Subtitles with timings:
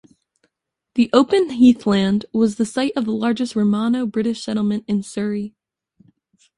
[0.95, 5.53] The open heathland was the site of the largest Romano-British settlement in Surrey.